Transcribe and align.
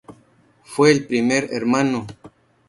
Fue 0.63 0.91
el 0.91 1.05
primer 1.05 1.47
Hno. 1.63 2.07